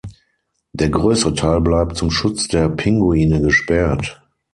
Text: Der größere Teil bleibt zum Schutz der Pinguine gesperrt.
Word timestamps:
Der 0.73 0.89
größere 0.89 1.35
Teil 1.35 1.61
bleibt 1.61 1.95
zum 1.95 2.09
Schutz 2.09 2.47
der 2.47 2.69
Pinguine 2.69 3.39
gesperrt. 3.39 4.19